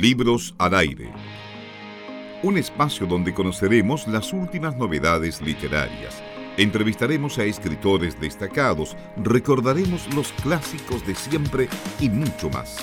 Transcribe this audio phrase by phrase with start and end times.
[0.00, 1.10] Libros al aire.
[2.44, 6.22] Un espacio donde conoceremos las últimas novedades literarias.
[6.56, 12.76] Entrevistaremos a escritores destacados, recordaremos los clásicos de siempre y mucho más.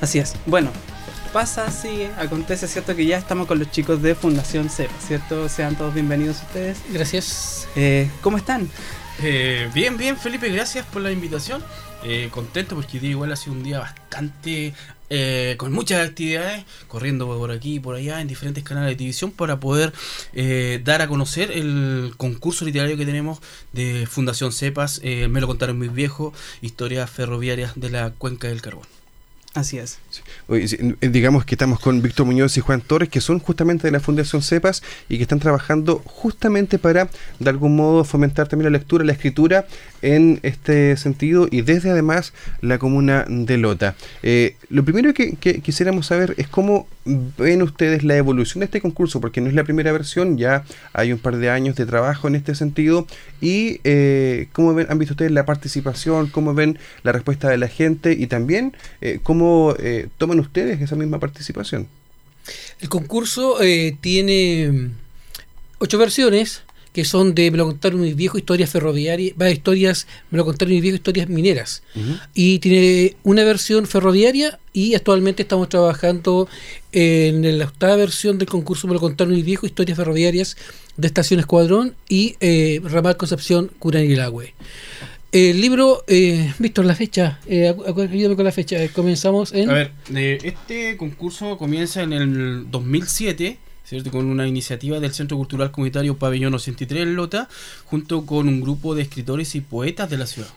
[0.00, 0.36] Así es.
[0.46, 0.70] Bueno,
[1.32, 2.94] pasa así, acontece, ¿cierto?
[2.94, 5.48] Que ya estamos con los chicos de Fundación CEPA, ¿cierto?
[5.48, 6.78] Sean todos bienvenidos ustedes.
[6.92, 7.66] Gracias.
[7.74, 8.68] Eh, ¿Cómo están?
[9.22, 11.62] Eh, bien, bien, Felipe, gracias por la invitación.
[12.02, 14.72] Eh, contento porque igual ha sido un día bastante
[15.10, 19.32] eh, con muchas actividades, corriendo por aquí y por allá en diferentes canales de televisión
[19.32, 19.92] para poder
[20.32, 23.40] eh, dar a conocer el concurso literario que tenemos
[23.72, 25.00] de Fundación Cepas.
[25.02, 26.32] Eh, me lo contaron mis viejos,
[26.62, 28.99] historias ferroviarias de la cuenca del carbón.
[29.52, 29.98] Así es.
[30.48, 33.98] Eh, digamos que estamos con Víctor Muñoz y Juan Torres, que son justamente de la
[33.98, 37.08] Fundación CEPAS y que están trabajando justamente para,
[37.40, 39.66] de algún modo, fomentar también la lectura, la escritura
[40.02, 43.96] en este sentido y desde además la comuna de Lota.
[44.22, 48.80] Eh, lo primero que, que quisiéramos saber es cómo ven ustedes la evolución de este
[48.80, 52.28] concurso, porque no es la primera versión, ya hay un par de años de trabajo
[52.28, 53.06] en este sentido,
[53.40, 57.68] y eh, cómo ven, han visto ustedes la participación, cómo ven la respuesta de la
[57.68, 59.39] gente y también eh, cómo
[59.78, 61.88] eh, toman ustedes esa misma participación.
[62.80, 64.90] El concurso eh, tiene mm,
[65.78, 70.38] ocho versiones que son de me lo contaron mis viejos historias ferroviarias, va historias, me
[70.38, 71.82] lo contaron mis viejos historias mineras.
[72.34, 76.48] Y tiene una versión ferroviaria y actualmente estamos trabajando
[76.92, 80.56] en la octava versión del concurso me lo contaron mis viejos historias ferroviarias
[80.96, 84.54] de Estación Escuadrón y eh, Ramal Concepción Curanilagüe.
[85.32, 89.70] El libro, eh, Víctor, la fecha, eh, ayúdame con la fecha, eh, comenzamos en...
[89.70, 94.10] A ver, eh, este concurso comienza en el 2007, ¿cierto?
[94.10, 97.48] Con una iniciativa del Centro Cultural Comunitario Pabellón 83 en Lota,
[97.84, 100.50] junto con un grupo de escritores y poetas de la ciudad.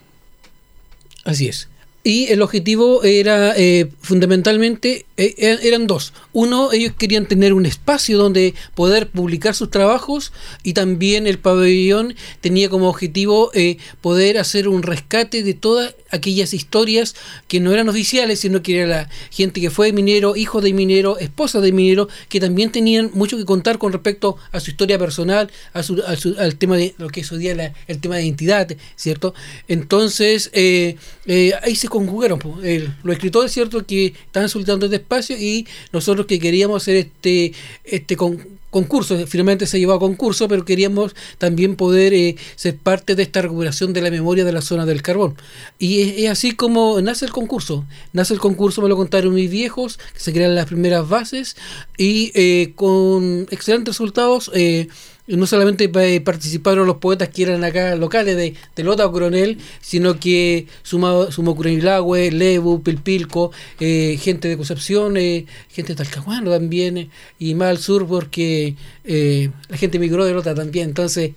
[1.23, 1.69] Así es.
[2.05, 6.11] Y el objetivo era eh, fundamentalmente, eh, er- eran dos.
[6.33, 12.15] Uno, ellos querían tener un espacio donde poder publicar sus trabajos y también el pabellón
[12.41, 17.15] tenía como objetivo eh, poder hacer un rescate de todas aquellas historias
[17.47, 21.17] que no eran oficiales, sino que era la gente que fue minero, hijo de minero,
[21.19, 25.49] esposa de minero, que también tenían mucho que contar con respecto a su historia personal,
[25.73, 28.23] a su, a su- al tema de lo que es día la- el tema de
[28.25, 29.33] identidad, ¿cierto?
[29.69, 34.95] Entonces, eh, eh, ahí se conjugaron po, el- los escritores, ¿cierto?, que estaban solicitando este
[34.97, 38.39] espacio y nosotros que queríamos hacer este, este con-
[38.73, 43.41] concurso, finalmente se llevó a concurso, pero queríamos también poder eh, ser parte de esta
[43.41, 45.35] recuperación de la memoria de la zona del carbón.
[45.79, 47.85] Y es, es así como nace el concurso.
[48.11, 51.55] Nace el concurso, me lo contaron mis viejos, que se crean las primeras bases
[51.97, 54.51] y eh, con excelentes resultados.
[54.53, 54.87] eh,
[55.25, 59.57] no solamente eh, participaron los poetas que eran acá locales de, de Lota o Coronel,
[59.79, 66.51] sino que sumado, sumó Curanilagüe, Lebu, Pilpilco, eh, gente de Concepción, eh, gente de Talcahuano
[66.51, 67.09] también,
[67.39, 68.62] y más al sur porque
[69.03, 70.89] eh, la gente migró de Lota también.
[70.89, 71.31] Entonces,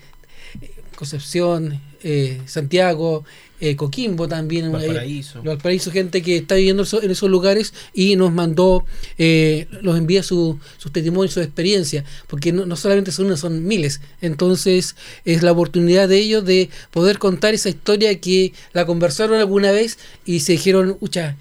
[0.97, 3.25] Concepción, eh, Santiago,
[3.61, 4.71] eh, Coquimbo también.
[4.73, 5.43] Valparaíso.
[5.43, 8.85] Valparaíso, gente que está viviendo en esos lugares y nos mandó,
[9.19, 13.67] eh, nos envía su, sus testimonios, su experiencia, porque no, no solamente son uno, son
[13.67, 14.01] miles.
[14.21, 19.71] Entonces es la oportunidad de ellos de poder contar esa historia que la conversaron alguna
[19.71, 21.37] vez y se dijeron, ucha,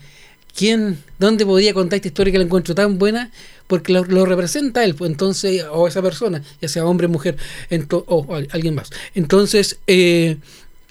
[0.56, 3.32] ¿quién, dónde podría contar esta historia que la encuentro tan buena?
[3.68, 7.36] Porque lo, representa él, pues, entonces, o esa persona, ya sea hombre, mujer,
[8.06, 8.90] o al- alguien más.
[9.16, 10.38] Entonces, eh,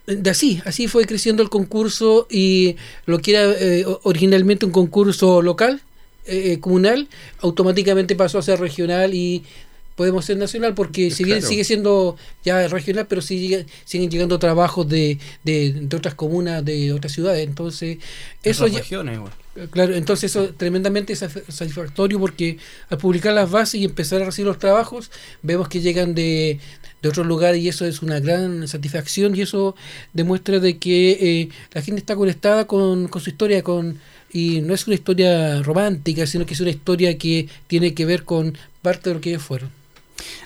[0.07, 2.77] de así, así fue creciendo el concurso y
[3.07, 5.81] lo que era eh, originalmente un concurso local,
[6.27, 7.09] eh, comunal,
[7.41, 9.45] automáticamente pasó a ser regional y
[9.95, 11.49] podemos ser nacional porque si bien Claro.
[11.51, 16.93] sigue siendo ya regional, pero sigue, siguen llegando trabajos de, de, de otras comunas, de
[16.93, 17.47] otras ciudades.
[17.47, 17.99] Entonces,
[18.43, 19.33] eso ya, regiones, igual.
[19.71, 22.59] Claro, entonces eso es tremendamente satisfactorio porque
[22.91, 25.13] al publicar las bases y empezar a recibir los trabajos,
[25.43, 26.59] vemos que llegan de,
[27.01, 29.77] de otros lugares y eso es una gran satisfacción y eso
[30.13, 34.01] demuestra de que eh, la gente está conectada con, con su historia con
[34.33, 38.25] y no es una historia romántica, sino que es una historia que tiene que ver
[38.25, 39.71] con parte de lo que ellos fueron.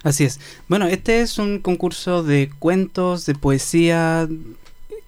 [0.02, 0.40] Así es.
[0.68, 4.28] Bueno, este es un concurso de cuentos, de poesía.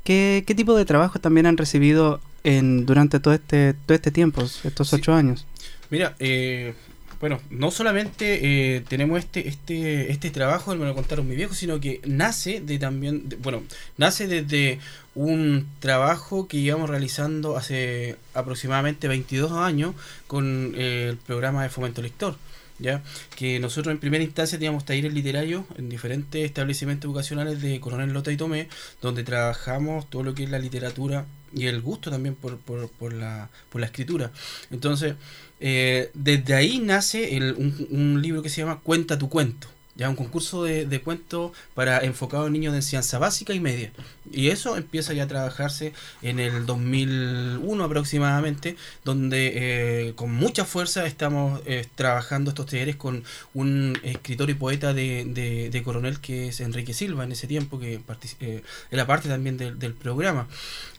[0.04, 4.42] ¿Qué, qué tipo de trabajos también han recibido en, durante todo este, todo este tiempo,
[4.64, 4.96] estos Sí.
[4.96, 5.46] ocho años?
[5.90, 6.74] Mira, eh,
[7.20, 11.78] bueno, no solamente eh, tenemos este, este, este trabajo, me lo contaron mis viejos, sino
[11.80, 13.62] que nace de también, de- bueno,
[13.98, 14.78] nace desde
[15.14, 19.94] un trabajo que íbamos realizando hace aproximadamente 22 años
[20.26, 22.36] con eh, el programa de Fomento Lector.
[22.80, 23.02] Ya
[23.36, 28.32] que nosotros en primera instancia teníamos talleres literarios en diferentes establecimientos educacionales de Coronel Lota
[28.32, 28.68] y Tomé,
[29.00, 33.12] donde trabajamos todo lo que es la literatura y el gusto también por, por, por,
[33.12, 34.30] la, por la escritura.
[34.70, 35.14] Entonces,
[35.60, 40.08] eh, desde ahí nace el, un, un libro que se llama Cuenta tu cuento ya
[40.08, 43.92] un concurso de, de cuentos para enfocado en niños de enseñanza básica y media.
[44.32, 45.92] Y eso empieza ya a trabajarse
[46.22, 53.24] en el 2001 aproximadamente, donde eh, con mucha fuerza estamos eh, trabajando estos talleres con
[53.54, 57.78] un escritor y poeta de, de, de, Coronel que es Enrique Silva en ese tiempo,
[57.78, 58.00] que
[58.40, 60.46] eh, era parte también del, del programa.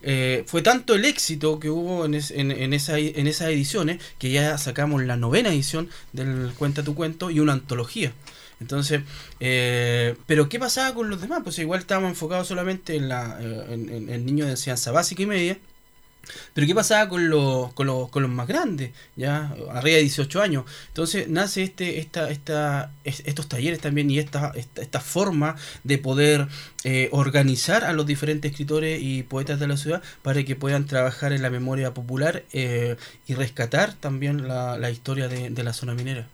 [0.04, 4.02] Eh, fue tanto el éxito que hubo en, es, en, en, esa, en esas ediciones
[4.18, 8.14] que ya sacamos la novena edición del Cuenta tu cuento y una antología.
[8.62, 9.02] Entonces,
[9.40, 11.42] eh, pero ¿qué pasaba con los demás?
[11.44, 15.58] Pues igual estábamos enfocados solamente en, la, eh, en, de enseñanza básica y media.
[16.54, 18.92] Pero ¿qué pasaba con los, con los, con los más grandes?
[19.16, 20.66] ya Arriba de 18 años.
[20.90, 26.48] Entonces nace este, esta, esta, estos talleres también y esta, esta, esta forma de poder
[26.84, 31.34] eh, organizar a los diferentes escritores y poetas de la ciudad para que puedan trabajar
[31.34, 32.96] en la memoria popular eh,
[33.28, 36.28] y rescatar también la, historia de la zona minera.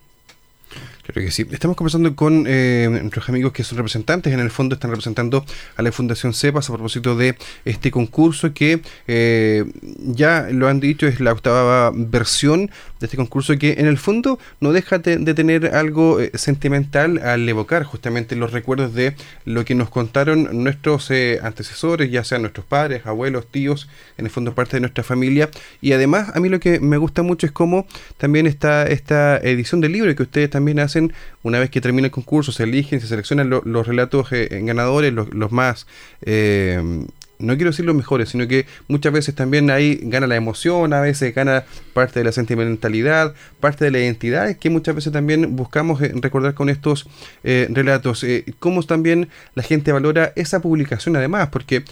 [1.08, 1.46] Claro que sí.
[1.52, 5.46] Estamos conversando con eh, nuestros amigos que son representantes, en el fondo están representando
[5.78, 9.64] a la Fundación CEPAS a propósito de este concurso que eh,
[10.00, 12.70] ya lo han dicho, es la octava versión
[13.00, 17.48] de este concurso que en el fondo no deja de, tener algo eh, sentimental al
[17.48, 19.16] evocar justamente los recuerdos de
[19.46, 21.10] lo que nos contaron nuestros
[21.42, 23.88] antecesores, ya sean nuestros padres, abuelos, tíos,
[24.18, 25.50] en el fondo parte de nuestra familia.
[25.80, 27.88] Y además a mí lo que me gusta mucho es cómo
[28.18, 31.14] también está esta edición del libro que ustedes también hacen
[31.44, 35.14] una vez que termina el concurso, se eligen, se seleccionan lo, los relatos eh, ganadores,
[35.14, 35.86] los, los más...
[36.22, 37.06] Eh,
[37.40, 41.02] no quiero decir los mejores, sino que muchas veces también ahí gana la emoción, a
[41.02, 46.02] veces gana parte de la sentimentalidad, parte de la identidad, que muchas veces también buscamos
[46.02, 47.08] eh, recordar con estos
[47.44, 48.24] eh, relatos.
[48.24, 51.84] Eh, cómo también la gente valora esa publicación además, porque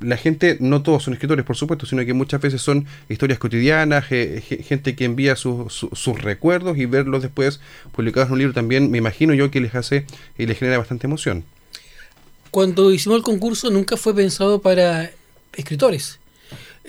[0.00, 4.06] la gente, no todos son escritores, por supuesto, sino que muchas veces son historias cotidianas,
[4.10, 7.60] eh, gente que envía su, su, sus recuerdos y verlos después
[7.92, 10.06] publicados en un libro también, me imagino yo que les hace
[10.36, 11.44] y les genera bastante emoción.
[12.50, 15.10] Cuando hicimos el concurso nunca fue pensado para
[15.54, 16.18] escritores.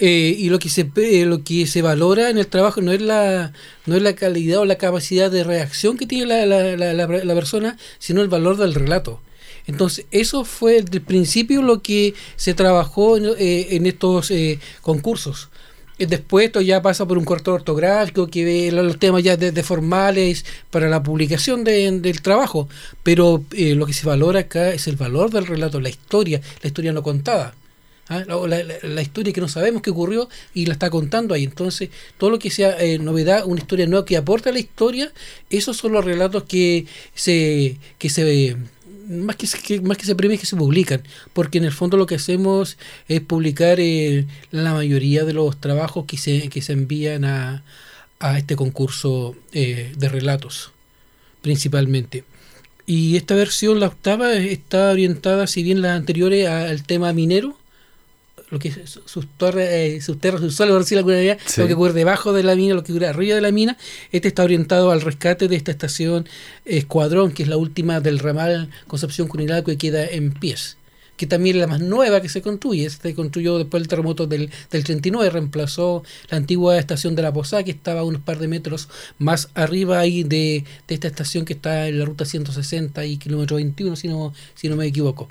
[0.02, 3.02] Eh, y lo que se eh, lo que se valora en el trabajo no es
[3.02, 3.52] la
[3.86, 7.36] no es la calidad o la capacidad de reacción que tiene la, la, la, la
[7.36, 9.22] persona, sino el valor del relato.
[9.70, 15.50] Entonces, eso fue desde el principio lo que se trabajó en, eh, estos eh, concursos.
[16.00, 19.64] Después esto ya pasa por un corto ortográfico que ve los temas ya de, de
[19.64, 22.70] formales para la publicación de, del trabajo.
[23.04, 26.68] Pero eh, lo que se valora acá es el valor del relato, la historia, la
[26.68, 27.54] historia no contada.
[28.08, 28.24] ¿ah?
[28.48, 31.44] La, historia que no sabemos qué ocurrió y la está contando ahí.
[31.44, 35.12] Entonces, todo lo que sea eh, novedad, una historia nueva que aporta a la historia,
[35.50, 38.56] esos son los relatos que se, que se
[39.10, 41.04] más que, que, más que se premien, que se publican,
[41.34, 42.78] porque en el fondo lo que hacemos
[43.08, 47.64] es publicar eh, la mayoría de los trabajos que se, que se envían a,
[48.20, 50.72] a este concurso eh, de relatos,
[51.42, 52.24] principalmente.
[52.86, 57.58] Y esta versión, la octava, está orientada, si bien las anteriores, al tema minero,
[58.50, 61.62] lo que sus torres, eh, sus terras, sus suelos, decir alguna idea, sí.
[61.62, 63.78] lo que ocurre debajo de la mina, lo que ocurre arriba de la mina,
[64.12, 66.28] este está orientado al rescate de esta estación
[66.66, 70.78] Escuadrón, que es la última del ramal Concepción Cunilaco que queda en pies
[71.20, 72.90] que también es la más nueva que se construye.
[72.90, 77.62] Se construyó después del terremoto del, del 39, reemplazó la antigua estación de la Posada,
[77.62, 78.88] que estaba a unos par de metros
[79.18, 83.58] más arriba ahí de, de esta estación que está en la ruta 160 y kilómetro
[83.58, 85.28] 21, si no, si no me equivoco.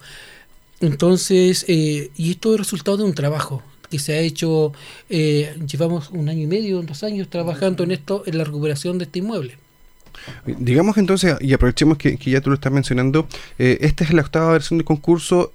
[0.80, 4.72] Entonces, eh, y esto es resultado de un trabajo que se ha hecho,
[5.08, 9.04] eh, llevamos un año y medio, dos años trabajando en esto, en la recuperación de
[9.04, 9.56] este inmueble.
[10.46, 13.26] Digamos entonces, y aprovechemos que, ya tú lo estás mencionando,
[13.58, 15.52] eh, esta es la octava versión del concurso,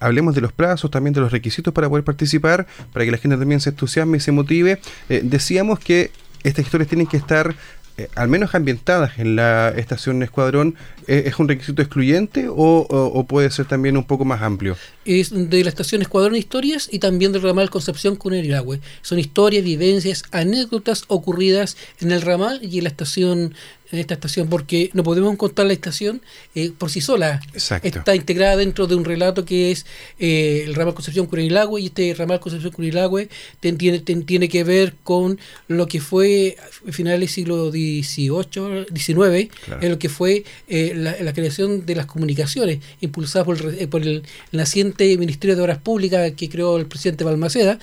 [0.00, 3.36] hablemos de los plazos, también de los requisitos para poder participar, para que la gente
[3.36, 4.80] también se entusiasme y se motive.
[5.08, 6.10] Eh, decíamos que
[6.44, 7.54] estas historias tienen que estar
[7.98, 10.74] eh, al menos ambientadas en la estación Escuadrón,
[11.06, 14.76] ¿es un requisito excluyente o, puede ser también un poco más amplio?
[15.04, 18.80] Es de la estación Escuadrón Historias y también del ramal Concepción Cunerilagüe.
[19.02, 23.54] Son historias, vivencias, anécdotas ocurridas en el ramal y en la estación
[23.90, 26.22] en esta estación, porque no podemos contar la estación
[26.54, 27.40] eh, por sí sola.
[27.52, 27.86] Exacto.
[27.88, 29.86] Está integrada dentro de un relato que es
[30.18, 33.28] eh, el ramal Concepción Curilagüe, y este ramal Concepción Curilagüe
[33.60, 35.38] tiene, tiene que ver con
[35.68, 36.56] lo que fue
[36.88, 39.82] a finales del siglo XVIII, XIX, claro.
[39.82, 44.02] en lo que fue eh, la, la, creación de las comunicaciones, impulsada por el, por
[44.02, 47.78] el naciente Ministerio de Obras Públicas que creó el presidente Balmaceda.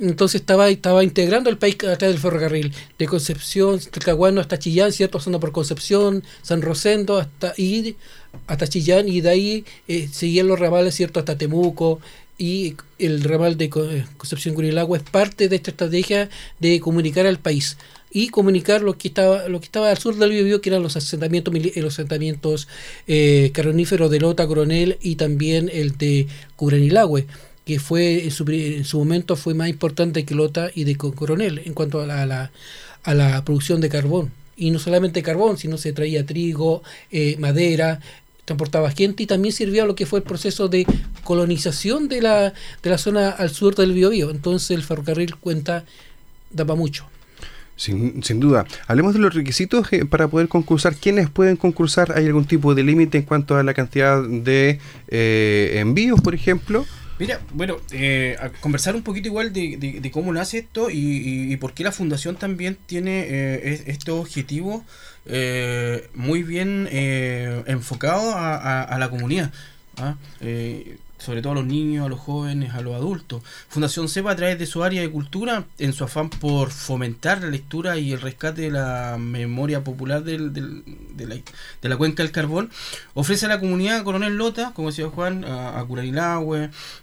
[0.00, 4.92] Entonces estaba, estaba integrando el país a través del ferrocarril, de Concepción, Talcahuano hasta Chillán,
[4.92, 5.18] ¿cierto?
[5.18, 7.96] Pasando por Concepción, San Rosendo, hasta ir
[8.46, 11.20] hasta Chillán y de ahí eh, seguían los ramales, ¿cierto?
[11.20, 12.00] Hasta Temuco
[12.38, 17.38] y el ramal de eh, Concepción Curilagua es parte de esta estrategia de comunicar al
[17.38, 17.76] país
[18.10, 20.96] y comunicar lo que estaba lo que estaba al sur del Biobío que eran los
[20.96, 22.68] asentamientos los asentamientos
[23.06, 27.26] eh, de Lota Coronel y también el de Curanilagüe
[27.66, 31.60] que fue en su, en su momento fue más importante que Lota y de Coronel
[31.64, 32.50] en cuanto a la,
[33.02, 38.00] a la, producción de carbón y no solamente carbón sino se traía trigo eh, madera
[38.48, 40.86] transportaba gente y también sirvió a lo que fue el proceso de
[41.22, 44.30] colonización de la, de la zona al sur del Biobío.
[44.30, 45.84] Entonces el ferrocarril cuenta,
[46.50, 47.06] daba mucho.
[47.76, 48.66] Sin, sin, duda.
[48.88, 50.96] Hablemos de los requisitos eh, para poder concursar.
[50.96, 52.12] ¿Quiénes pueden concursar?
[52.16, 56.86] ¿Hay algún tipo de límite en cuanto a la cantidad de eh, envíos, por ejemplo?
[57.18, 61.92] Mira, bueno, eh, conversar un poquito igual de, cómo nace esto y, por qué la
[61.92, 64.82] fundación también tiene eh, estos objetivos
[65.26, 69.52] eh, muy bien eh, enfocados a, la comunidad.
[69.98, 70.16] ¿ah?
[71.18, 73.42] Sobre todo a los niños, a los jóvenes, a los adultos.
[73.68, 77.48] Fundación CEPA, a través de su área de cultura, en su afán por fomentar la
[77.48, 80.60] lectura y el rescate de la memoria popular del, de,
[81.26, 81.36] la,
[81.82, 82.70] de, la, cuenca del carbón,
[83.14, 85.86] ofrece a la comunidad Coronel Lota, como decía Juan, a, a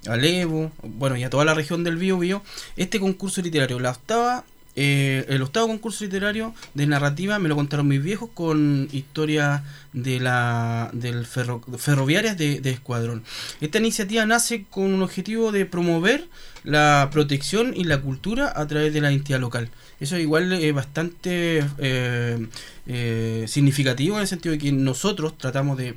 [0.08, 2.42] a Levo, bueno, y a toda la región del Bío Bío,
[2.78, 4.46] este concurso literario, la octava
[4.76, 9.62] eh, el octavo concurso literario de narrativa me lo contaron mis viejos con historias
[9.94, 13.24] de la del ferro, ferroviarias de, Escuadrón.
[13.62, 16.28] Esta iniciativa nace con un objetivo de promover
[16.64, 19.70] la protección y la cultura a través de la entidad local.
[20.00, 22.48] Eso igual es bastante eh,
[22.86, 25.96] eh, significativo en el sentido de que nosotros tratamos de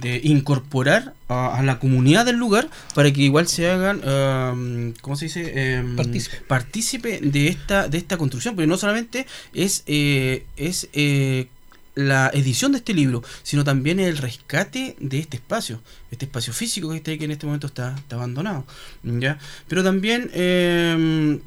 [0.00, 5.26] de incorporar a, la comunidad del lugar para que igual se hagan, um, ¿cómo se
[5.26, 5.74] dice?
[5.74, 5.96] Em,
[6.46, 7.20] partícipe.
[7.20, 11.48] de esta, de esta construcción, pero no solamente es, eh, es eh,
[11.94, 16.90] la edición de este libro, sino también el rescate de este espacio, este espacio físico
[16.90, 18.64] que, que en este momento está, está abandonado.
[19.02, 19.38] ¿ya?
[19.66, 21.40] Pero también, em,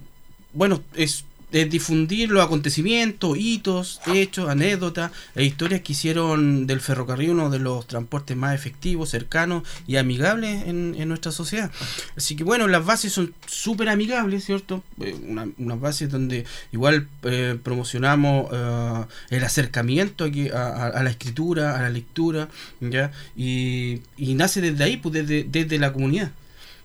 [0.54, 7.32] bueno, es de difundir los acontecimientos, hitos, hechos, anécdotas e historias que hicieron del ferrocarril
[7.32, 11.72] uno de los transportes más efectivos, cercanos y amigables en, nuestra sociedad.
[12.16, 14.84] Así que bueno, las bases son súper amigables, ¿cierto?
[15.02, 21.78] Eh, una, unas bases donde igual eh, promocionamos eh, el acercamiento a, a, la escritura,
[21.78, 22.48] a la lectura,
[22.80, 23.12] ¿ya?
[23.36, 26.32] Y, y nace desde ahí, pues desde, desde la comunidad.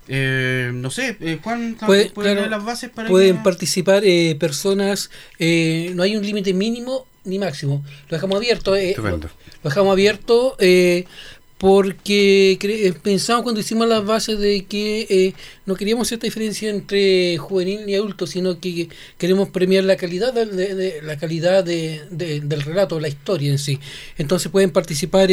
[0.08, 6.02] Eh, no sé, eh, Juan, Puede, las bases para Pueden participar eh, personas, eh, no
[6.02, 7.84] hay un límite mínimo ni máximo.
[8.08, 8.76] Lo dejamos abierto.
[8.76, 9.20] Eh, lo,
[9.64, 10.56] dejamos abierto
[11.58, 15.34] porque pensamos cuando hicimos las bases de que
[15.64, 21.00] no queríamos esta diferencia entre juvenil y adulto, sino que queremos premiar la calidad de,
[21.02, 23.80] la calidad de, del relato, la historia en sí.
[24.18, 25.30] Entonces pueden participar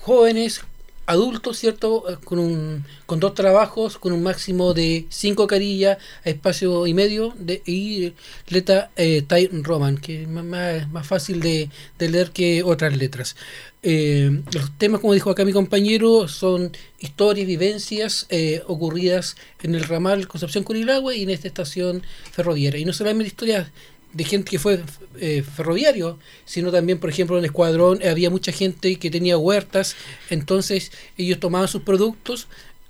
[0.00, 0.62] jóvenes,
[1.08, 2.04] adultos, ¿cierto?
[2.08, 6.94] Eh, con, un, con dos trabajos, con un máximo de cinco carillas a espacio y
[6.94, 8.12] medio, de, y
[8.48, 9.24] letra eh,
[9.62, 13.36] Roman, que es más, más fácil de, leer que otras letras.
[13.82, 19.84] Eh, los temas, como dijo acá mi compañero, son historias, vivencias eh, ocurridas en el
[19.84, 22.80] ramal Concepción Curilagüe y en esta estación ferroviaria.
[22.80, 23.68] Y no solamente historias
[24.12, 24.80] de gente que fue
[25.20, 29.96] eh, ferroviario, sino también, por ejemplo, en el escuadrón había mucha gente que tenía huertas,
[30.30, 32.48] entonces ellos tomaban sus productos,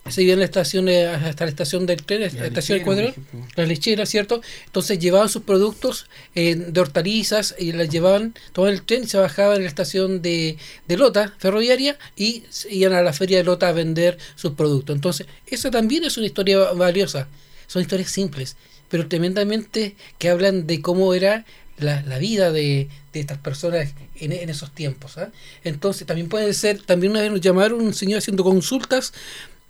[0.09, 3.15] se iban a la estación, eh, hasta la estación del tren, la, estación del escuadrón,
[3.57, 4.41] la lechera, ¿cierto?
[4.67, 9.19] Entonces llevaban sus productos eh, de hortalizas y las llevaban, tomaban el tren y se
[9.19, 10.57] bajaban en la estación de,
[10.87, 14.95] de Lota, ferroviaria, y iban a la feria de Lota a vender sus productos.
[14.95, 17.29] Entonces, esa también es una historia valiosa,
[17.67, 18.57] son historias simples
[18.89, 21.45] pero tremendamente que hablan de cómo era
[21.79, 25.19] la, la vida de, de, estas personas en, en esos tiempos.
[25.19, 25.31] ¿ah?
[25.65, 29.13] Entonces también pueden ser, también una vez nos llamaron un señor haciendo consultas,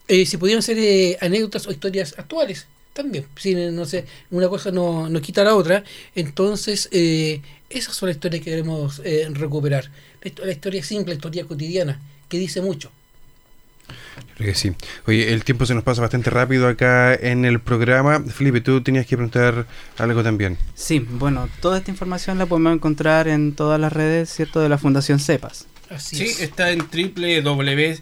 [0.09, 2.67] eh, si podían ser eh, anécdotas o historias actuales.
[2.95, 5.85] También, si no sé, una cosa no, no quita la otra.
[6.17, 9.89] Entonces, eh, esas son las historias que queremos recuperar.
[10.23, 12.91] La, la historia simple, la historia cotidiana, que dice mucho.
[14.37, 14.73] Creo que sí.
[15.07, 18.21] Oye, el tiempo se nos pasa bastante rápido acá en el programa.
[18.21, 19.67] Felipe, tú tenías que preguntar
[19.99, 20.57] algo también.
[20.75, 24.61] Sí, bueno, toda esta información la podemos encontrar en todas las redes, ¿cierto?
[24.61, 25.67] De la Fundación CEPAS.
[25.99, 27.99] sí, está en www.cepas.cl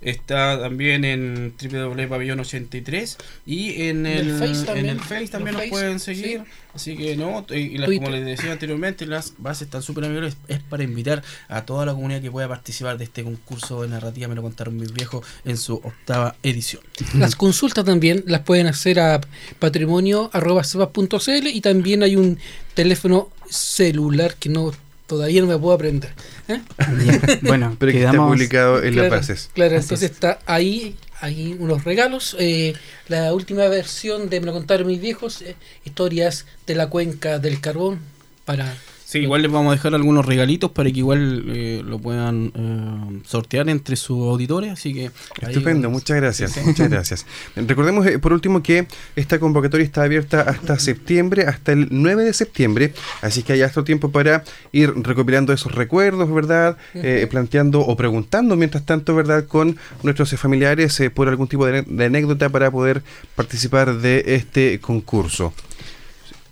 [0.00, 6.00] Está también en www.pabellón83 y en el, Face también, en el face también nos pueden
[6.00, 6.42] seguir.
[6.74, 10.36] Así que no, y, como les decía anteriormente, las bases están súper amigables.
[10.48, 14.28] Es para invitar a toda la comunidad que pueda participar de este concurso de narrativa.
[14.28, 16.82] Me lo contaron mis viejos en su octava edición.
[17.14, 19.20] Las consultas también las pueden hacer a
[19.58, 22.38] patrimonio.cl y también hay un
[22.74, 24.72] teléfono celular que no
[25.10, 26.12] todavía no me puedo aprender.
[26.46, 26.60] ¿eh?
[27.42, 29.50] Bueno, Pero que está publicado en claro, las bases.
[29.52, 32.36] Claro, entonces está ahí, hay unos regalos.
[32.38, 32.74] eh,
[33.08, 37.60] la última versión de Me lo contaron mis viejos, eh, historias de la cuenca del
[37.60, 37.98] carbón
[38.44, 38.72] para
[39.10, 43.20] Sí, igual les vamos a dejar algunos regalitos para que igual eh, lo puedan eh,
[43.26, 45.10] sortear entre sus auditores, así que...
[45.40, 46.66] Estupendo, muchas gracias, Sí, sí.
[46.66, 47.26] muchas gracias.
[47.56, 48.86] Recordemos eh, por último que
[49.16, 53.82] esta convocatoria está abierta hasta septiembre, hasta el 9 de septiembre, así que hay harto
[53.82, 56.76] tiempo para ir recopilando esos recuerdos, ¿verdad?
[56.94, 59.44] Eh, planteando o preguntando mientras tanto, ¿verdad?
[59.44, 63.02] Con nuestros eh, familiares por algún tipo de, de anécdota para poder
[63.34, 65.52] participar de este concurso.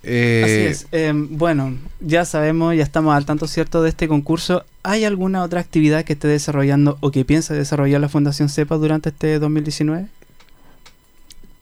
[0.03, 0.53] Eh, Así
[0.83, 0.87] es.
[0.91, 4.63] Eh, bueno, ya sabemos, ya estamos al tanto cierto de este concurso.
[4.83, 9.09] ¿Hay alguna otra actividad que esté desarrollando o que piense desarrollar la Fundación CEPA durante
[9.09, 10.07] este 2019?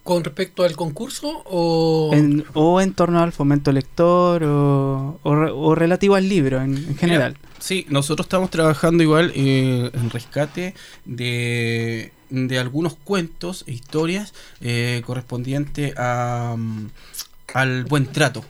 [0.04, 5.52] con respecto al concurso o En- o en torno al fomento lector o, o re-
[5.52, 7.36] o relativo al libro en, en general.
[7.60, 15.02] Sí, nosotros estamos trabajando igual eh, en rescate de, de algunos cuentos e historias eh,
[15.06, 16.88] correspondientes a, mm,
[17.54, 18.44] al buen trato.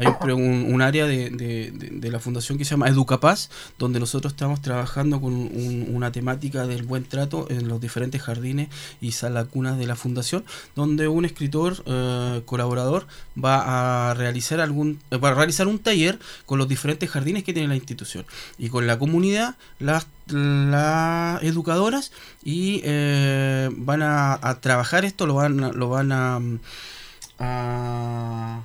[0.00, 3.50] Hay un, un- área de, de- la fundación que se llama Educapaz,
[3.80, 8.68] donde nosotros estamos trabajando con un- una temática del buen trato en los diferentes jardines
[9.00, 10.44] y salacunas de la fundación,
[10.76, 13.08] donde un escritor eh, colaborador
[13.42, 17.76] va a realizar algún eh, realizar un taller con los diferentes jardines que tiene la
[17.76, 18.24] institución
[18.56, 22.12] y con la comunidad, las las educadoras
[22.44, 26.58] y eh, van a, trabajar esto, lo van lo van a, mm,
[27.38, 28.62] a,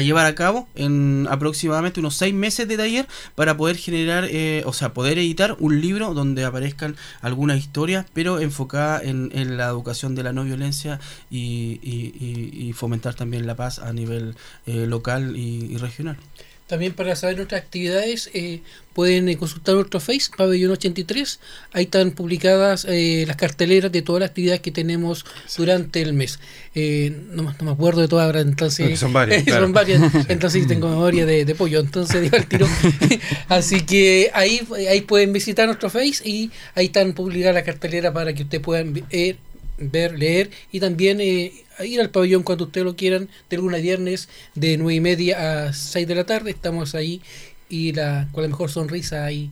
[0.00, 4.72] llevar a cabo en aproximadamente unos seis meses de taller para poder generar, eh, o
[4.74, 10.22] sea, poder editar un libro donde aparezcan algunas historias, pero enfocada en, la educación de
[10.22, 14.34] la no violencia y, y- fomentar también la paz a nivel
[14.66, 16.18] eh, local y regional.
[16.66, 18.60] También para saber nuestras actividades eh,
[18.92, 21.38] pueden eh, consultar nuestro Face, Pabellón 83.
[21.72, 25.24] Ahí están publicadas eh, las carteleras de todas las actividades que tenemos
[25.56, 26.40] durante el mes.
[26.74, 28.98] Eh, no, me- no me acuerdo de todas entonces...
[28.98, 29.62] Son varias, claro.
[29.62, 32.66] Son varias, entonces tengo memoria de, de pollo, entonces digo tiro.
[33.48, 34.60] Así que ahí,
[34.90, 38.92] ahí pueden visitar nuestro Face y ahí están publicadas las carteleras para que ustedes puedan
[38.92, 39.36] ver,
[39.78, 41.52] ver leer y también eh,
[41.84, 45.68] ir al pabellón cuando ustedes lo quieran, de lunes a viernes, de nueve y media
[45.68, 46.50] a 6 de la tarde.
[46.50, 47.20] Estamos ahí
[47.68, 49.50] y la, con la mejor sonrisa ahí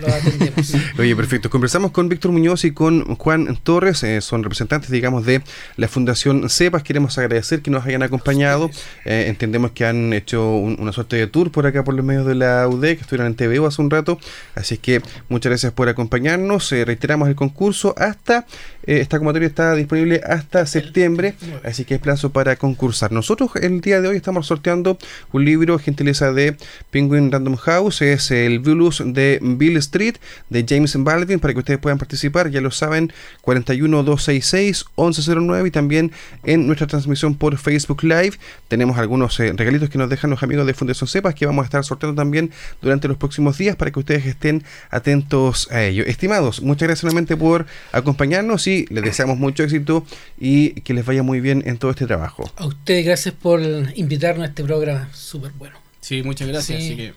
[0.00, 0.72] lo atendemos.
[0.98, 1.50] Oye, perfecto.
[1.50, 5.42] Conversamos con Víctor Muñoz y con Juan Torres, eh, son representantes, digamos, de
[5.76, 6.82] la Fundación CEPAS.
[6.84, 8.70] Queremos agradecer que nos hayan acompañado.
[9.04, 12.26] Eh, entendemos que han hecho un- una suerte de tour por acá, por los medios
[12.26, 14.18] de la UD, que estuvieron en TVO hace un rato.
[14.54, 16.70] Así que muchas gracias por acompañarnos.
[16.72, 18.46] Eh, reiteramos el concurso hasta,
[18.86, 23.10] eh, esta convocatoria está disponible hasta septiembre, así que es plazo para concursar.
[23.12, 24.96] Nosotros el día de hoy estamos sorteando
[25.32, 26.56] un libro, gentileza de
[26.90, 30.16] Penguin Random House, es el Blues de Bill Street
[30.50, 33.10] de James Baldwin para que ustedes puedan participar, ya lo saben,
[33.42, 36.12] 41266-1109 y también
[36.44, 38.32] en nuestra transmisión por Facebook Live
[38.68, 41.66] tenemos algunos eh, regalitos que nos dejan los amigos de Fundación Cepas que vamos a
[41.66, 42.50] estar sorteando también
[42.82, 46.04] durante los próximos días para que ustedes estén atentos a ello.
[46.04, 50.04] Estimados, muchas gracias nuevamente por acompañarnos y les deseamos mucho éxito
[50.38, 52.52] y que les vaya muy bien en todo este trabajo.
[52.56, 53.62] A ustedes gracias por
[53.94, 55.78] invitarnos a este programa súper bueno.
[56.00, 56.78] Sí, muchas gracias.
[56.78, 56.86] Sí.
[56.86, 57.12] Así que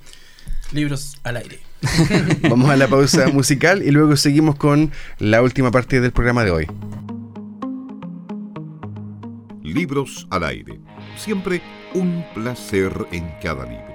[0.73, 1.59] libros al aire.
[2.49, 6.51] Vamos a la pausa musical y luego seguimos con la última parte del programa de
[6.51, 6.67] hoy.
[9.63, 10.79] Libros al aire.
[11.17, 11.61] Siempre
[11.93, 13.90] un placer en cada libro.